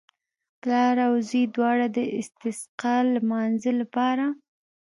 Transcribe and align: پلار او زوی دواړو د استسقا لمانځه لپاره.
پلار 0.61 0.95
او 1.07 1.13
زوی 1.27 1.43
دواړو 1.55 1.87
د 1.95 1.99
استسقا 2.19 2.95
لمانځه 3.15 3.71
لپاره. 3.81 4.25